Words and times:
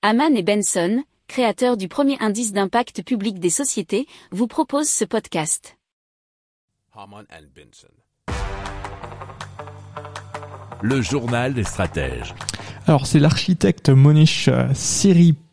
Haman 0.00 0.36
et 0.36 0.44
Benson, 0.44 1.02
créateurs 1.26 1.76
du 1.76 1.88
premier 1.88 2.16
indice 2.20 2.52
d'impact 2.52 3.02
public 3.02 3.40
des 3.40 3.50
sociétés, 3.50 4.06
vous 4.30 4.46
proposent 4.46 4.88
ce 4.88 5.04
podcast. 5.04 5.76
Haman 6.94 7.24
and 7.32 7.46
Benson. 7.52 7.88
Le 10.82 11.02
journal 11.02 11.52
des 11.52 11.64
stratèges. 11.64 12.32
Alors 12.86 13.08
c'est 13.08 13.18
l'architecte 13.18 13.88
Monish 13.88 14.46
euh, 14.46 14.72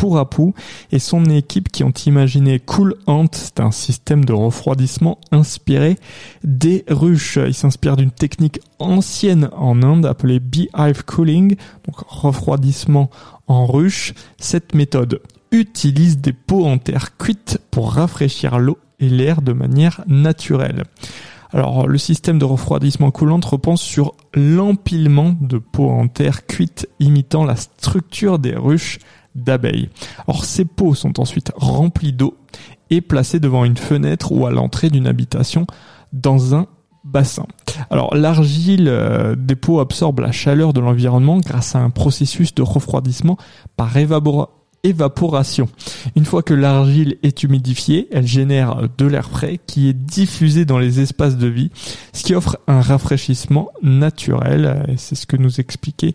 Siripurappu 0.00 0.54
et 0.92 0.98
son 0.98 1.26
équipe 1.26 1.68
qui 1.70 1.84
ont 1.84 1.92
imaginé 2.06 2.58
Cool 2.58 2.96
Ant, 3.06 3.26
c'est 3.32 3.60
un 3.60 3.70
système 3.70 4.24
de 4.24 4.32
refroidissement 4.32 5.18
inspiré 5.30 5.96
des 6.42 6.84
ruches. 6.88 7.38
Il 7.46 7.54
s'inspire 7.54 7.96
d'une 7.96 8.10
technique 8.10 8.60
ancienne 8.78 9.50
en 9.52 9.82
Inde 9.82 10.06
appelée 10.06 10.40
beehive 10.40 11.04
cooling, 11.04 11.56
donc 11.86 11.98
refroidissement 12.08 13.10
en 13.46 13.66
ruche. 13.66 14.14
Cette 14.38 14.74
méthode 14.74 15.20
utilise 15.52 16.18
des 16.18 16.32
pots 16.32 16.64
en 16.64 16.78
terre 16.78 17.18
cuite 17.18 17.58
pour 17.70 17.92
rafraîchir 17.92 18.58
l'eau 18.58 18.78
et 19.00 19.08
l'air 19.08 19.42
de 19.42 19.52
manière 19.52 20.02
naturelle. 20.06 20.84
Alors, 21.52 21.88
le 21.88 21.98
système 21.98 22.38
de 22.38 22.44
refroidissement 22.44 23.10
coulant 23.10 23.40
repose 23.44 23.80
sur 23.80 24.14
l'empilement 24.34 25.34
de 25.40 25.58
pots 25.58 25.90
en 25.90 26.06
terre 26.06 26.46
cuite 26.46 26.88
imitant 27.00 27.44
la 27.44 27.56
structure 27.56 28.38
des 28.38 28.54
ruches 28.54 29.00
d'abeilles. 29.34 29.88
Alors, 30.26 30.44
ces 30.44 30.64
pots 30.64 30.94
sont 30.94 31.20
ensuite 31.20 31.52
remplis 31.56 32.12
d'eau 32.12 32.36
et 32.90 33.00
placés 33.00 33.40
devant 33.40 33.64
une 33.64 33.76
fenêtre 33.76 34.32
ou 34.32 34.46
à 34.46 34.50
l'entrée 34.50 34.90
d'une 34.90 35.06
habitation 35.06 35.66
dans 36.12 36.54
un 36.54 36.66
bassin. 37.04 37.46
Alors 37.88 38.14
l'argile 38.14 38.88
euh, 38.88 39.34
des 39.34 39.56
pots 39.56 39.80
absorbe 39.80 40.20
la 40.20 40.32
chaleur 40.32 40.72
de 40.72 40.80
l'environnement 40.80 41.38
grâce 41.38 41.74
à 41.74 41.78
un 41.78 41.90
processus 41.90 42.54
de 42.54 42.62
refroidissement 42.62 43.38
par 43.76 43.92
évaporation. 43.96 45.68
Une 46.14 46.24
fois 46.24 46.42
que 46.42 46.52
l'argile 46.52 47.16
est 47.22 47.42
humidifiée, 47.42 48.08
elle 48.12 48.26
génère 48.26 48.88
de 48.98 49.06
l'air 49.06 49.30
frais 49.30 49.58
qui 49.66 49.88
est 49.88 49.94
diffusé 49.94 50.64
dans 50.64 50.78
les 50.78 51.00
espaces 51.00 51.36
de 51.36 51.46
vie, 51.46 51.70
ce 52.12 52.24
qui 52.24 52.34
offre 52.34 52.58
un 52.66 52.80
rafraîchissement 52.80 53.70
naturel. 53.82 54.84
Et 54.88 54.96
c'est 54.96 55.14
ce 55.14 55.26
que 55.26 55.36
nous 55.36 55.60
expliquait 55.60 56.14